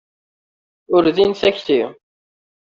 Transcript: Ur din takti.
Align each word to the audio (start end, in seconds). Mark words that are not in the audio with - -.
Ur 0.95 1.03
din 1.15 1.31
takti. 1.39 1.81